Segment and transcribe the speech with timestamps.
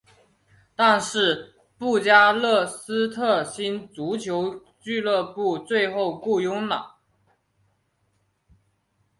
[0.75, 6.95] 但是布加勒斯特星足球俱乐部最后雇佣了。